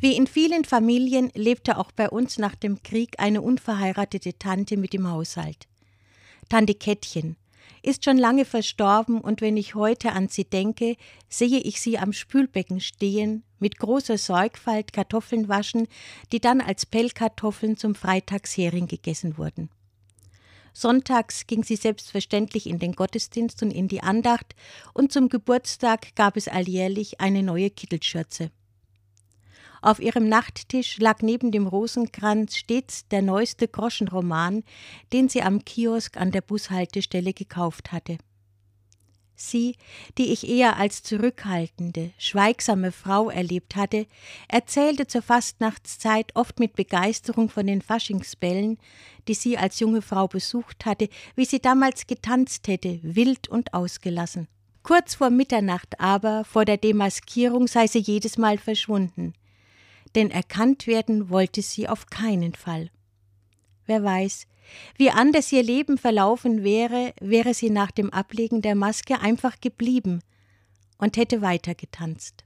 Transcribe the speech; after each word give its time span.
Wie 0.00 0.16
in 0.16 0.26
vielen 0.26 0.64
Familien 0.64 1.30
lebte 1.34 1.78
auch 1.78 1.92
bei 1.92 2.08
uns 2.08 2.38
nach 2.38 2.54
dem 2.54 2.82
Krieg 2.82 3.14
eine 3.18 3.42
unverheiratete 3.42 4.38
Tante 4.38 4.76
mit 4.76 4.94
im 4.94 5.10
Haushalt. 5.10 5.66
Tante 6.48 6.74
Kettchen 6.74 7.36
ist 7.82 8.04
schon 8.04 8.16
lange 8.16 8.44
verstorben 8.44 9.20
und 9.20 9.40
wenn 9.40 9.56
ich 9.56 9.74
heute 9.74 10.12
an 10.12 10.28
sie 10.28 10.44
denke, 10.44 10.96
sehe 11.28 11.58
ich 11.58 11.80
sie 11.80 11.98
am 11.98 12.12
Spülbecken 12.12 12.80
stehen, 12.80 13.42
mit 13.58 13.78
großer 13.78 14.18
Sorgfalt 14.18 14.92
Kartoffeln 14.92 15.48
waschen, 15.48 15.86
die 16.32 16.40
dann 16.40 16.60
als 16.60 16.86
Pellkartoffeln 16.86 17.76
zum 17.76 17.94
Freitagshering 17.94 18.86
gegessen 18.86 19.36
wurden. 19.38 19.68
Sonntags 20.72 21.46
ging 21.46 21.62
sie 21.62 21.76
selbstverständlich 21.76 22.66
in 22.66 22.78
den 22.78 22.92
Gottesdienst 22.92 23.62
und 23.62 23.70
in 23.70 23.86
die 23.86 24.02
Andacht, 24.02 24.56
und 24.92 25.12
zum 25.12 25.28
Geburtstag 25.28 26.16
gab 26.16 26.36
es 26.36 26.48
alljährlich 26.48 27.20
eine 27.20 27.42
neue 27.42 27.70
Kittelschürze. 27.70 28.50
Auf 29.84 30.00
ihrem 30.00 30.30
Nachttisch 30.30 30.96
lag 30.96 31.20
neben 31.20 31.52
dem 31.52 31.66
Rosenkranz 31.66 32.56
stets 32.56 33.06
der 33.08 33.20
neueste 33.20 33.68
Groschenroman, 33.68 34.64
den 35.12 35.28
sie 35.28 35.42
am 35.42 35.62
Kiosk 35.62 36.16
an 36.16 36.30
der 36.30 36.40
Bushaltestelle 36.40 37.34
gekauft 37.34 37.92
hatte. 37.92 38.16
Sie, 39.36 39.76
die 40.16 40.32
ich 40.32 40.48
eher 40.48 40.78
als 40.78 41.02
zurückhaltende, 41.02 42.12
schweigsame 42.16 42.92
Frau 42.92 43.28
erlebt 43.28 43.76
hatte, 43.76 44.06
erzählte 44.48 45.06
zur 45.06 45.20
Fastnachtszeit 45.20 46.34
oft 46.34 46.60
mit 46.60 46.76
Begeisterung 46.76 47.50
von 47.50 47.66
den 47.66 47.82
Faschingsbällen, 47.82 48.78
die 49.28 49.34
sie 49.34 49.58
als 49.58 49.80
junge 49.80 50.00
Frau 50.00 50.28
besucht 50.28 50.86
hatte, 50.86 51.10
wie 51.36 51.44
sie 51.44 51.60
damals 51.60 52.06
getanzt 52.06 52.68
hätte, 52.68 53.00
wild 53.02 53.48
und 53.48 53.74
ausgelassen. 53.74 54.48
Kurz 54.82 55.14
vor 55.14 55.28
Mitternacht 55.28 56.00
aber, 56.00 56.46
vor 56.46 56.64
der 56.64 56.78
Demaskierung, 56.78 57.66
sei 57.66 57.86
sie 57.86 57.98
jedes 57.98 58.38
Mal 58.38 58.56
verschwunden 58.56 59.34
denn 60.14 60.30
erkannt 60.30 60.86
werden 60.86 61.30
wollte 61.30 61.62
sie 61.62 61.88
auf 61.88 62.06
keinen 62.06 62.54
Fall. 62.54 62.90
Wer 63.86 64.02
weiß, 64.02 64.46
wie 64.96 65.10
anders 65.10 65.52
ihr 65.52 65.62
Leben 65.62 65.98
verlaufen 65.98 66.64
wäre, 66.64 67.12
wäre 67.20 67.54
sie 67.54 67.70
nach 67.70 67.90
dem 67.90 68.10
Ablegen 68.10 68.62
der 68.62 68.74
Maske 68.74 69.20
einfach 69.20 69.60
geblieben 69.60 70.20
und 70.98 71.16
hätte 71.16 71.42
weitergetanzt. 71.42 72.44